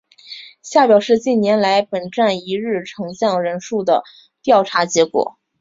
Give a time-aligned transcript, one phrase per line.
[0.63, 4.01] 下表是近年来本站一日乘降人数的
[4.41, 5.37] 调查结果。